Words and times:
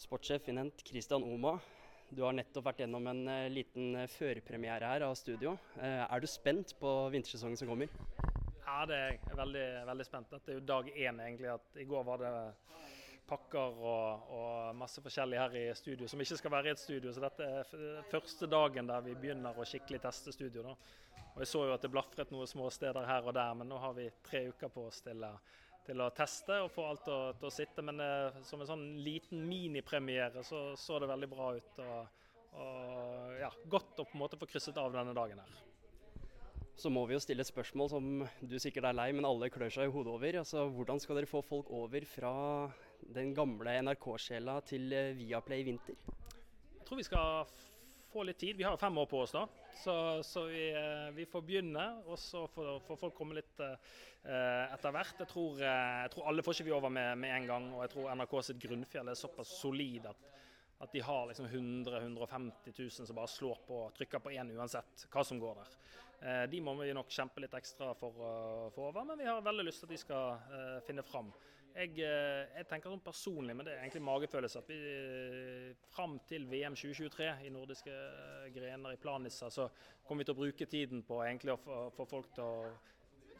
Sportssjef 0.00 0.48
i 0.48 0.52
Nent, 0.56 0.80
Christian 0.88 1.22
Oma. 1.22 1.58
Du 2.08 2.22
har 2.24 2.32
nettopp 2.32 2.64
vært 2.70 2.78
gjennom 2.80 3.04
en 3.10 3.18
eh, 3.28 3.50
liten 3.52 3.98
eh, 4.00 4.08
førpremiere 4.08 4.88
her 4.88 5.04
av 5.04 5.12
studio. 5.18 5.52
Eh, 5.76 6.00
er 6.06 6.22
du 6.22 6.26
spent 6.26 6.72
på 6.80 6.92
vintersesongen 7.12 7.60
som 7.60 7.68
kommer? 7.68 7.92
Ja, 8.64 8.78
det 8.88 8.96
er 8.96 9.12
jeg 9.12 9.36
veldig, 9.36 9.66
veldig 9.90 10.06
spent. 10.08 10.32
Dette 10.32 10.54
er 10.54 10.56
jo 10.56 10.64
dag 10.70 10.88
én, 10.94 11.20
egentlig. 11.20 11.52
At 11.52 11.76
I 11.76 11.86
går 11.90 12.06
var 12.08 12.24
det 12.24 12.32
pakker 13.28 13.76
og, 13.76 14.32
og, 14.38 14.72
masse 14.80 15.04
forskjellig 15.04 15.38
her 15.38 15.60
i 15.60 15.66
studio 15.78 16.08
som 16.08 16.24
ikke 16.24 16.40
skal 16.40 16.54
være 16.56 16.70
i 16.70 16.72
et 16.72 16.82
studio. 16.82 17.12
Så 17.12 17.22
dette 17.22 17.52
er 17.60 18.10
første 18.10 18.48
dagen 18.50 18.88
der 18.88 19.04
vi 19.04 19.18
begynner 19.20 19.60
å 19.60 19.68
skikkelig 19.68 20.00
teste 20.08 20.32
studio. 20.32 20.64
Da. 20.64 20.78
Og 21.34 21.44
Jeg 21.44 21.52
så 21.52 21.66
jo 21.68 21.76
at 21.76 21.84
det 21.84 21.92
blafret 21.92 22.32
noen 22.32 22.48
små 22.48 22.72
steder 22.72 23.04
her 23.06 23.28
og 23.28 23.36
der, 23.36 23.52
men 23.60 23.68
nå 23.68 23.84
har 23.84 23.92
vi 24.00 24.08
tre 24.24 24.46
uker 24.48 24.72
på 24.72 24.88
oss 24.88 25.04
til, 25.04 25.28
til 25.90 26.02
å 26.04 26.10
teste 26.14 26.60
og 26.64 26.70
få 26.74 26.86
alt 26.90 27.04
til 27.06 27.34
til 27.40 27.50
å 27.50 27.54
sitte. 27.54 27.84
Men 27.86 28.00
eh, 28.04 28.40
som 28.46 28.62
en 28.62 28.70
sånn 28.70 28.86
liten 29.04 29.42
minipremiere 29.48 30.44
så 30.46 30.70
så 30.78 31.00
det 31.02 31.10
veldig 31.10 31.30
bra 31.32 31.50
ut. 31.58 31.82
og, 31.86 32.30
og 32.60 33.34
ja, 33.40 33.50
Godt 33.70 33.98
å 33.98 34.06
på 34.06 34.16
en 34.16 34.24
måte 34.24 34.38
få 34.40 34.48
krysset 34.50 34.78
av 34.80 34.94
denne 34.94 35.16
dagen 35.16 35.42
her 35.42 35.58
så 36.80 36.88
må 36.88 37.02
vi 37.04 37.12
jo 37.12 37.20
stille 37.20 37.44
et 37.44 37.50
spørsmål 37.50 37.90
som 37.92 38.04
du 38.40 38.54
sikkert 38.56 38.86
er 38.88 38.96
lei, 38.96 39.10
men 39.12 39.26
alle 39.28 39.50
klør 39.52 39.72
seg 39.74 39.90
i 39.90 39.92
hodet 39.92 40.14
over. 40.14 40.38
Altså, 40.40 40.62
hvordan 40.72 41.02
skal 41.02 41.18
dere 41.18 41.28
få 41.28 41.42
folk 41.44 41.68
over 41.76 42.06
fra 42.08 42.30
den 43.16 43.34
gamle 43.36 43.74
NRK-sjela 43.84 44.54
til 44.68 44.88
eh, 44.96 45.10
Viaplay 45.18 45.60
i 45.60 45.66
vinter? 45.66 45.98
Jeg 46.78 46.86
tror 46.88 47.00
vi 47.02 47.04
skal 47.04 47.52
få 48.12 48.24
litt 48.26 48.38
tid. 48.40 48.58
Vi 48.58 48.66
har 48.66 48.76
fem 48.80 48.98
år 48.98 49.06
på 49.10 49.22
oss, 49.24 49.34
da. 49.36 49.46
Så, 49.80 49.94
så 50.26 50.44
vi, 50.50 50.64
eh, 50.76 51.08
vi, 51.16 51.26
får 51.30 51.44
begynne, 51.46 51.86
og 52.06 52.18
så 52.18 52.44
får, 52.50 52.80
får 52.86 53.00
folk 53.04 53.16
komme 53.16 53.38
litt 53.38 53.62
uh, 53.62 53.76
etter 54.26 54.92
hvert. 54.96 55.22
Jeg 55.22 55.30
tror, 55.30 55.62
jeg 55.62 56.12
tror, 56.14 56.26
alle 56.28 56.44
får 56.44 56.58
ikke 56.58 56.68
vi 56.68 56.76
over 56.76 56.92
med, 56.92 57.14
med 57.22 57.36
en 57.36 57.48
gang, 57.48 57.70
og 57.76 57.86
jeg 57.86 57.94
tror 57.94 58.12
NRK 58.18 58.36
sitt 58.50 58.60
grunnfjell 58.66 59.12
er 59.12 59.18
såpass 59.18 59.54
solid 59.62 60.10
at 60.10 60.28
at 60.80 60.92
de 60.92 61.00
har 61.00 61.26
liksom 61.28 61.44
100 61.44 61.96
150 61.96 62.72
000 62.78 62.90
som 62.90 63.16
bare 63.16 63.28
slår 63.28 63.58
på 63.66 63.80
og 63.84 63.96
trykker 63.96 64.22
på 64.24 64.30
én 64.32 64.48
uansett 64.56 65.04
hva 65.12 65.24
som 65.24 65.40
går 65.40 65.58
der. 65.58 65.74
Uh, 66.20 66.44
de 66.52 66.60
må 66.64 66.72
vi 66.78 66.94
nok 66.96 67.12
kjempe 67.12 67.42
litt 67.44 67.56
ekstra 67.56 67.92
for 68.00 68.16
å 68.16 68.30
få 68.72 68.86
over, 68.88 69.04
men 69.04 69.20
vi 69.20 69.28
har 69.28 69.44
veldig 69.44 69.66
lyst 69.68 69.84
til 69.84 69.90
at 69.90 69.92
de 69.92 70.00
skal 70.00 70.54
eh, 70.56 70.78
finne 70.86 71.04
fram. 71.04 71.28
Jeg, 71.70 71.92
eh, 72.02 72.44
jeg, 72.56 72.66
tenker 72.68 72.90
sånn 72.90 73.04
personlig, 73.04 73.54
men 73.56 73.66
det 73.66 73.74
er 73.74 73.84
egentlig 73.84 74.02
magefølelse, 74.08 74.62
at 74.62 74.70
vi 74.70 74.78
fram 75.94 76.18
til 76.28 76.46
VM 76.50 76.76
2023 76.76 77.28
i 77.46 77.52
nordiske 77.54 77.98
grener 78.54 78.96
i 78.96 79.00
Planica, 79.00 79.50
så 79.50 79.68
kommer 80.06 80.24
vi 80.24 80.30
til 80.30 80.36
å 80.36 80.40
bruke 80.40 80.70
tiden 80.70 81.04
på 81.06 81.20
egentlig 81.24 81.54
å 81.54 81.90
få 81.94 82.08
folk 82.10 82.32
til 82.34 82.46
å 82.46 82.72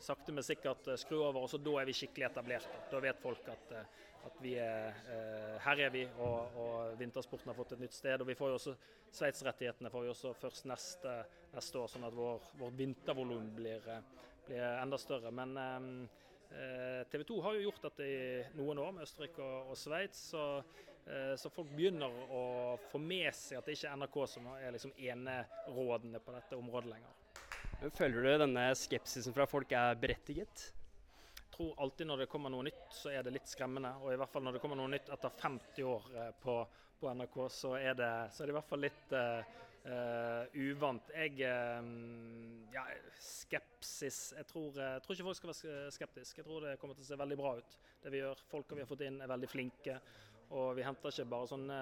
sakte, 0.00 0.32
men 0.32 0.44
sikkert 0.44 0.88
eh, 0.88 0.98
skru 1.00 1.20
over. 1.22 1.42
og 1.42 1.50
så 1.50 1.58
Da 1.58 1.80
er 1.80 1.88
vi 1.88 1.96
skikkelig 1.96 2.30
etablerte. 2.30 2.84
Da 2.90 3.00
vet 3.02 3.20
folk 3.22 3.48
at, 3.52 3.74
eh, 3.76 3.98
at 4.26 4.40
vi 4.42 4.54
er, 4.60 4.96
eh, 5.14 5.58
her 5.64 5.84
er 5.86 5.90
vi, 5.90 6.06
og, 6.18 6.56
og, 6.56 6.96
vintersporten 7.00 7.52
har 7.52 7.58
fått 7.58 7.76
et 7.76 7.84
nytt 7.84 7.96
sted. 7.96 8.20
og 8.20 8.26
vi 8.26 8.38
får 8.38 8.52
jo 8.52 8.58
også 8.60 8.76
Sveits-rettighetene 9.10 9.90
vi 9.90 10.08
også 10.08 10.34
først 10.38 10.66
neste, 10.70 11.14
neste 11.54 11.78
år, 11.78 11.88
sånn 11.90 12.06
at 12.06 12.14
vår, 12.14 12.44
vårt 12.60 12.76
vintervolum 12.78 13.48
blir, 13.56 13.88
blir, 14.46 14.62
enda 14.62 14.98
større. 14.98 15.32
Men 15.34 15.56
eh, 15.56 16.20
TV 17.10 17.24
2 17.24 17.42
har 17.42 17.54
jo 17.54 17.62
gjort 17.68 17.82
dette 17.88 18.06
i 18.06 18.20
noen 18.58 18.78
år 18.82 18.92
med 18.94 19.06
Østerrike 19.06 19.42
og, 19.42 19.70
og 19.72 19.78
Sveits, 19.78 20.20
så, 20.32 20.44
eh, 21.06 21.32
så, 21.38 21.50
folk 21.52 21.70
begynner 21.74 22.10
å 22.30 22.42
få 22.90 23.00
med 23.02 23.30
seg 23.34 23.60
at 23.60 23.66
det 23.66 23.76
ikke 23.78 23.92
er 23.92 24.00
NRK 24.02 24.18
som 24.34 24.50
er 24.56 24.74
liksom 24.74 24.92
enerådende 24.96 26.22
på 26.22 26.34
dette 26.36 26.58
området 26.58 26.92
lenger. 26.92 27.16
Føler 27.96 28.26
du 28.26 28.30
denne 28.44 28.66
skepsisen 28.76 29.34
fra 29.34 29.46
folk 29.48 29.72
er 29.72 29.96
berettiget? 29.98 30.66
Jeg 31.40 31.54
tror 31.54 31.80
alltid 31.80 32.08
når 32.08 32.22
det 32.22 32.30
kommer 32.32 32.52
noe 32.52 32.66
nytt, 32.68 32.84
så 32.94 33.12
er 33.14 33.24
det 33.24 33.34
litt 33.34 33.48
skremmende. 33.48 33.94
Og 34.04 34.12
i 34.12 34.18
hvert 34.20 34.32
fall 34.32 34.44
når 34.44 34.56
det 34.56 34.62
kommer 34.62 34.78
noe 34.80 34.92
nytt 34.92 35.08
etter 35.12 35.32
50 35.40 35.88
år 35.88 36.12
eh, 36.14 36.30
på, 36.42 36.60
på 37.00 37.14
NRK, 37.16 37.40
så 37.56 37.74
er, 37.80 37.94
det, 37.98 38.12
så 38.34 38.44
er, 38.44 38.50
det, 38.50 38.54
i 38.54 38.58
hvert 38.58 38.70
fall 38.70 38.84
litt 38.84 39.18
uh, 39.86 40.44
uvant. 40.54 41.12
Jeg 41.14 41.36
uh, 41.44 41.84
Ja, 42.74 42.86
skepsis 43.20 44.32
Jeg 44.36 44.48
tror, 44.50 44.74
jeg 44.76 45.04
tror, 45.04 45.14
ikke 45.16 45.28
folk 45.28 45.38
skal 45.38 45.52
være 45.52 45.92
skeptiske. 45.94 46.40
Jeg 46.42 46.48
tror 46.48 46.66
det 46.66 46.78
kommer 46.80 46.98
til 46.98 47.06
å 47.06 47.10
se 47.10 47.20
veldig 47.20 47.38
bra 47.40 47.54
ut, 47.60 47.78
det 48.04 48.12
vi 48.14 48.22
gjør. 48.22 48.42
Folka 48.50 48.78
vi 48.78 48.84
har 48.84 48.90
fått 48.90 49.06
inn, 49.06 49.20
er 49.20 49.30
veldig 49.30 49.50
flinke. 49.50 50.00
Og 50.50 50.72
vi 50.74 50.82
henter 50.82 51.12
ikke 51.12 51.28
bare 51.30 51.46
sånne 51.46 51.76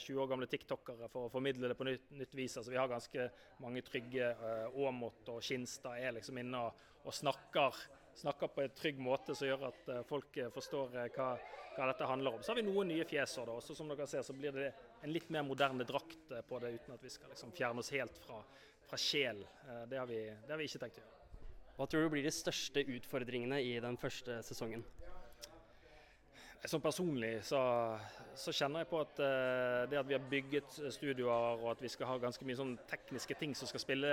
20 0.00 0.22
år 0.22 0.28
gamle 0.30 0.46
tiktokere 0.48 1.10
for 1.12 1.26
å 1.26 1.32
formidle 1.32 1.68
det 1.68 1.76
på 1.76 1.84
nytt, 1.84 2.06
nytt 2.16 2.36
vis. 2.38 2.54
Altså, 2.56 2.72
vi 2.72 2.78
har 2.80 2.88
ganske 2.88 3.26
mange 3.60 3.82
trygge. 3.84 4.30
Aamodt 4.72 5.28
og 5.34 5.42
Skinstad 5.44 6.00
er 6.00 6.16
liksom 6.16 6.40
inne 6.40 6.62
og, 6.70 6.86
og 7.04 7.12
snakker 7.12 7.82
snakker 8.16 8.46
på 8.46 8.62
en 8.62 8.74
trygg 8.76 8.98
måte 9.02 9.34
som 9.34 9.48
gjør 9.48 9.68
at 9.70 9.88
eh, 9.90 10.02
folk 10.08 10.36
eh, 10.38 10.50
forstår 10.54 10.98
eh, 11.00 11.08
hva, 11.16 11.30
hva, 11.76 11.88
dette 11.90 12.08
handler 12.08 12.36
om. 12.36 12.42
Så 12.42 12.52
har 12.52 12.60
vi 12.60 12.66
noen 12.66 12.90
nye 12.90 13.06
fjes 13.08 13.38
òg. 13.42 13.50
Også 13.56 13.76
som 13.76 13.90
dere 13.90 14.06
ser 14.10 14.24
så 14.26 14.36
blir 14.36 14.54
det 14.56 14.70
en 15.02 15.12
litt 15.12 15.30
mer 15.34 15.46
moderne 15.46 15.86
drakt 15.88 16.32
på 16.48 16.60
det, 16.62 16.74
uten 16.78 16.96
at 16.96 17.04
vi 17.04 17.12
skal 17.12 17.32
liksom 17.34 17.52
fjerne 17.56 17.82
oss 17.82 17.92
helt 17.94 18.18
fra, 18.24 18.40
fra 18.88 19.00
sjelen. 19.00 19.44
Det 19.90 19.90
det 19.90 20.00
har 20.00 20.60
vi 20.60 20.68
ikke 20.68 20.82
tenkt 20.86 21.00
å 21.00 21.04
gjøre. 21.04 21.20
Hva 21.74 21.86
tror 21.90 22.04
du 22.04 22.12
blir 22.12 22.22
de 22.22 22.30
største 22.30 22.84
utfordringene 22.94 23.58
i 23.66 23.74
den 23.82 23.98
første 23.98 24.38
sesongen? 24.46 24.84
Som 26.64 26.80
personlig 26.80 27.42
så, 27.44 27.58
så, 28.34 28.52
kjenner 28.56 28.80
jeg 28.80 28.88
på 28.88 29.00
at 29.02 29.18
uh, 29.20 29.82
det 29.90 29.98
at 30.00 30.08
vi 30.08 30.16
har 30.16 30.28
bygget 30.30 30.78
studioer 30.96 31.60
og 31.60 31.66
at 31.74 31.82
vi 31.84 31.90
skal 31.92 32.08
ha 32.08 32.16
ganske 32.22 32.46
mye 32.48 32.56
sånn 32.56 32.72
tekniske 32.88 33.36
ting 33.36 33.52
som 33.58 33.68
skal 33.68 33.82
spille, 33.82 34.12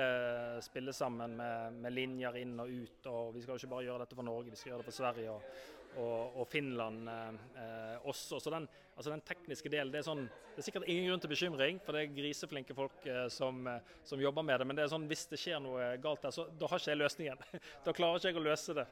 spille 0.65 0.91
sammen 0.91 1.37
med, 1.39 1.77
med, 1.79 1.95
linjer 1.95 2.41
inn 2.41 2.57
og 2.59 2.73
ut. 2.73 3.07
og 3.07 3.37
Vi 3.37 3.45
skal 3.45 3.55
jo 3.55 3.61
ikke 3.61 3.75
bare 3.77 3.85
gjøre 3.87 4.03
dette 4.03 4.17
for 4.19 4.27
Norge, 4.27 4.51
vi 4.51 4.59
skal 4.59 4.73
gjøre 4.73 4.83
det 4.83 4.89
for 4.89 4.99
Sverige 4.99 5.37
og, 5.37 5.47
og, 5.95 6.41
og 6.41 6.47
Finland 6.51 7.07
uh, 7.07 8.07
også. 8.07 8.39
Så 8.39 8.51
den, 8.51 8.67
altså 8.95 9.11
den, 9.11 9.23
tekniske 9.27 9.71
delen, 9.71 9.91
det 9.93 10.01
er, 10.01 10.05
sånn, 10.07 10.27
det 10.51 10.61
er 10.61 10.67
sikkert 10.67 10.87
ingen 10.91 11.09
grunn 11.09 11.23
til 11.23 11.31
bekymring, 11.31 11.81
for 11.83 11.95
det 11.95 12.03
er 12.03 12.13
griseflinke 12.15 12.75
folk 12.77 13.07
uh, 13.07 13.25
som, 13.31 13.63
som, 14.03 14.21
jobber 14.21 14.45
med 14.47 14.59
det. 14.59 14.67
Men 14.67 14.79
det 14.79 14.85
er 14.85 14.93
sånn, 14.93 15.07
hvis 15.11 15.25
det 15.31 15.39
skjer 15.41 15.63
noe 15.63 15.93
galt 16.03 16.23
der, 16.27 16.35
så 16.35 16.47
da 16.51 16.69
har 16.71 16.83
ikke 16.83 16.93
jeg 16.93 17.01
løsningen. 17.01 17.45
da 17.87 17.95
klarer 17.95 18.19
ikke 18.19 18.33
jeg 18.33 18.41
å 18.41 18.45
løse 18.47 18.77
det. 18.77 18.87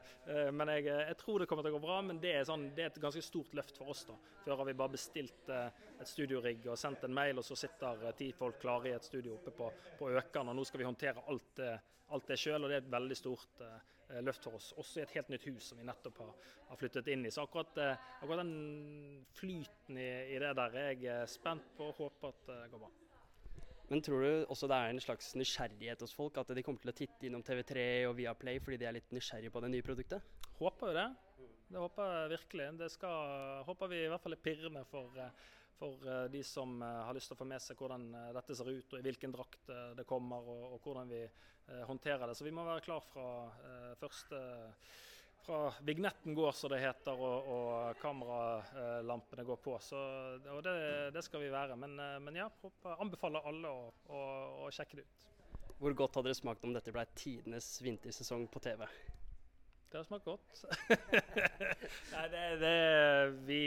men 0.56 0.74
jeg, 0.76 0.88
jeg, 0.90 1.20
tror 1.20 1.40
det 1.40 1.48
kommer 1.50 1.66
til 1.66 1.74
å 1.74 1.78
gå 1.78 1.84
bra, 1.84 2.00
men 2.08 2.20
det 2.22 2.34
er, 2.38 2.44
sånn, 2.48 2.70
det 2.76 2.86
er 2.86 2.92
et 2.92 3.02
ganske 3.02 3.24
stort 3.24 3.49
stort 3.50 3.54
løft 3.54 3.78
for 3.78 3.90
oss. 3.90 4.04
da. 4.06 4.16
Før 4.44 4.56
har 4.56 4.64
vi 4.64 4.74
bare 4.74 4.94
bestilt 4.94 5.48
eh, 5.48 5.70
et 6.00 6.08
studiorigg 6.08 6.66
og 6.70 6.78
sendt 6.78 7.04
en 7.04 7.14
mail, 7.14 7.38
og 7.38 7.44
så 7.44 7.56
sitter 7.56 8.06
eh, 8.06 8.16
ti 8.16 8.32
folk 8.32 8.60
klare 8.60 8.90
i 8.90 8.96
et 8.96 9.04
studio 9.04 9.34
oppe 9.34 9.50
på, 9.50 9.70
på 9.98 10.10
Økern. 10.10 10.48
og 10.48 10.56
Nå 10.56 10.64
skal 10.64 10.80
vi 10.80 10.88
håndtere 10.88 11.24
alt 11.26 11.56
det, 11.56 11.72
alt 12.10 12.28
det 12.28 12.38
sjøl, 12.38 12.64
og 12.64 12.70
det 12.70 12.78
er 12.78 12.84
et 12.84 12.92
veldig 12.92 13.16
stort 13.16 13.64
løft 14.26 14.42
for 14.42 14.58
oss. 14.58 14.72
Også 14.74 14.98
i 14.98 15.02
et 15.04 15.12
helt 15.14 15.28
nytt 15.30 15.44
hus 15.46 15.68
som 15.70 15.78
vi 15.78 15.84
nettopp 15.86 16.16
har, 16.18 16.32
har 16.70 16.78
flyttet 16.80 17.06
inn 17.12 17.22
i. 17.26 17.30
Så 17.30 17.44
akkurat, 17.44 17.76
akkurat 18.18 18.42
den 18.42 19.20
flyten 19.38 20.00
i, 20.00 20.08
i, 20.34 20.40
det 20.42 20.50
der 20.58 20.74
er 20.80 20.96
jeg 20.98 21.28
spent 21.30 21.70
på 21.78 21.92
og 21.92 22.00
håper 22.00 22.32
at 22.32 22.42
det 22.48 22.72
går 22.72 22.82
bra. 22.82 22.90
Men 23.90 24.02
tror 24.02 24.22
du 24.22 24.50
også 24.50 24.66
det 24.70 24.80
er 24.82 24.90
en 24.90 25.02
slags 25.02 25.30
nysgjerrighet 25.38 26.02
hos 26.02 26.14
folk? 26.14 26.42
At 26.42 26.50
de 26.54 26.66
kommer 26.66 26.82
til 26.82 26.90
å 26.90 26.98
titte 26.98 27.30
innom 27.30 27.46
TV3 27.46 27.86
og 28.10 28.18
Viaplay 28.18 28.58
fordi 28.62 28.82
de 28.82 28.90
er 28.90 28.98
litt 28.98 29.14
nysgjerrige 29.14 29.54
på 29.54 29.62
det 29.62 29.70
nye 29.76 29.86
produktet? 29.86 30.42
Håper 30.58 30.90
jo 30.90 30.98
det. 30.98 31.08
Det 31.70 31.78
håper 31.78 32.08
jeg 32.10 32.30
virkelig. 32.32 32.64
Det 32.80 32.88
skal, 32.90 33.60
håper 33.62 33.90
vi 33.92 34.00
i 34.02 34.06
hvert 34.10 34.22
fall 34.24 34.34
er 34.34 34.42
pirrende 34.42 34.80
for, 34.90 35.18
eh, 35.22 35.50
for 35.78 36.08
eh, 36.08 36.24
de 36.32 36.40
som 36.42 36.72
eh, 36.82 36.96
har 37.06 37.14
lyst 37.14 37.30
til 37.30 37.36
å 37.36 37.38
få 37.38 37.46
med 37.46 37.62
seg 37.62 37.78
hvordan 37.78 38.08
dette 38.34 38.56
ser 38.58 38.72
ut, 38.72 38.90
og 38.90 38.98
i 38.98 39.04
hvilken 39.06 39.34
drakt 39.36 39.70
det 39.94 40.06
kommer, 40.08 40.42
og, 40.42 40.64
og 40.74 40.82
hvordan 40.82 41.12
vi 41.12 41.22
håndterer 41.86 42.26
det. 42.26 42.34
Så 42.34 42.42
vi 42.42 42.50
må 42.50 42.64
være 42.66 42.82
klar 42.82 43.04
fra 43.06 43.26
første 44.00 44.40
fra 45.40 45.60
vignetten 45.86 46.34
går, 46.34 46.50
som 46.58 46.72
det 46.72 46.80
heter, 46.82 47.22
og, 47.22 47.46
og 47.54 48.00
kameralampene 48.02 49.44
går 49.46 49.60
på. 49.62 49.76
Så, 49.80 50.00
og 50.50 50.58
det, 50.66 50.74
det, 51.14 51.22
skal 51.24 51.44
vi 51.44 51.52
være. 51.54 51.78
Men, 51.78 51.94
men 52.26 52.40
ja, 52.42 52.48
anbefaler 52.96 53.46
alle 53.46 53.70
å, 53.70 53.86
å, 54.10 54.24
å, 54.66 54.74
sjekke 54.74 54.98
det 54.98 55.06
ut. 55.06 55.24
Hvor 55.78 55.96
godt 56.02 56.18
hadde 56.18 56.34
det 56.34 56.40
smakt 56.42 56.66
om 56.66 56.74
dette 56.74 56.92
ble 56.92 57.06
tidenes 57.14 57.70
vintersesong 57.86 58.50
på 58.50 58.66
TV? 58.66 58.84
Det 59.90 59.98
har 59.98 60.04
smakt 60.04 60.24
godt. 60.24 60.64
Nei, 62.14 62.26
det, 62.30 62.42
det, 62.60 62.74
vi, 63.46 63.62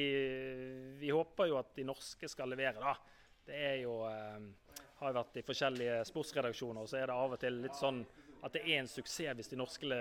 vi, 1.02 1.10
håper 1.12 1.50
jo 1.50 1.58
at 1.60 1.74
de 1.76 1.84
norske 1.84 2.30
skal 2.32 2.54
levere, 2.54 2.80
da. 2.80 2.94
Det 3.44 3.58
er 3.60 3.82
jo 3.82 3.98
eh, 4.08 4.78
Har 5.02 5.18
vært 5.18 5.42
i 5.42 5.44
forskjellige 5.44 5.98
sportsredaksjoner, 6.08 6.86
og 6.86 6.88
så 6.88 7.02
er 7.02 7.12
det 7.12 7.18
av 7.26 7.36
og 7.36 7.42
til 7.42 7.60
litt 7.66 7.76
sånn 7.76 8.00
at 8.44 8.56
det 8.56 8.62
er 8.64 8.80
en 8.82 8.90
suksess 8.92 9.36
hvis 9.36 9.52
de 9.52 9.60
norske 9.60 9.88
le, 9.88 10.00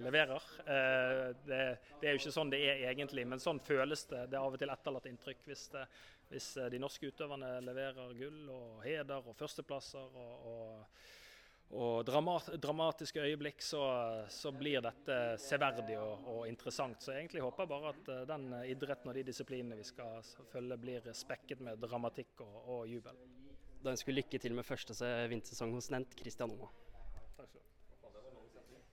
leverer. 0.00 0.48
Eh, 0.64 1.20
det, 1.44 1.60
det, 2.00 2.08
er 2.08 2.16
jo 2.16 2.22
ikke 2.22 2.34
sånn 2.38 2.52
det 2.52 2.62
er 2.64 2.86
egentlig, 2.88 3.26
men 3.28 3.44
sånn 3.44 3.60
føles 3.64 4.06
det. 4.08 4.24
Det 4.32 4.40
er 4.40 4.44
av 4.44 4.56
og 4.56 4.62
til 4.62 4.72
etterlatt 4.72 5.08
inntrykk 5.12 5.44
hvis, 5.50 5.66
det, 5.76 5.84
hvis 6.32 6.48
de 6.72 6.80
norske 6.80 7.12
utøverne 7.12 7.58
leverer 7.68 8.16
gull 8.16 8.48
og 8.56 8.82
heder 8.88 9.20
og 9.20 9.36
førsteplasser. 9.36 10.16
og, 10.16 10.48
og 10.48 11.07
og 11.68 12.06
dramat, 12.08 12.48
dramatiske 12.62 13.20
øyeblikk, 13.20 13.60
så, 13.62 13.82
så, 14.32 14.52
blir 14.56 14.80
dette 14.84 15.18
severdig 15.42 15.98
og, 16.00 16.24
og, 16.24 16.40
interessant. 16.48 17.02
Så 17.02 17.12
jeg 17.12 17.26
egentlig 17.26 17.44
håper 17.44 17.68
bare 17.68 17.92
at 17.92 18.12
eh, 18.14 18.24
den 18.30 18.48
idretten 18.64 19.12
og 19.12 19.18
de 19.18 19.26
disiplinene 19.28 19.76
vi 19.76 19.84
skal 19.84 20.22
følge, 20.52 20.80
blir 20.80 21.12
spekket 21.12 21.60
med 21.64 21.80
dramatikk 21.84 22.40
og, 22.46 22.56
og 22.64 22.86
jubel. 22.88 23.20
Da 23.84 23.92
ønsker 23.92 24.10
vi 24.10 24.18
lykke 24.18 24.40
til 24.42 24.56
med 24.56 24.66
første 24.66 24.96
vintersesong 25.30 25.76
hos 25.76 25.92
Nent, 25.94 26.16
Christian 26.18 26.56
Oma. 26.56 26.72